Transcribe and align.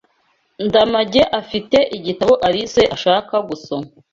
Ndamage 0.65 1.21
afite 1.41 1.77
igitabo 1.97 2.33
Alice 2.47 2.81
ashaka 2.95 3.35
gusoma. 3.49 3.89